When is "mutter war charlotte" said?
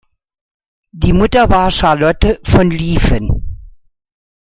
1.13-2.39